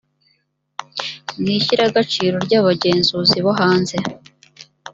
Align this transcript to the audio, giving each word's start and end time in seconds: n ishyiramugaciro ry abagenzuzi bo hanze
n 1.43 1.45
ishyiramugaciro 1.55 2.35
ry 2.45 2.53
abagenzuzi 2.59 3.37
bo 3.45 3.51
hanze 3.59 3.95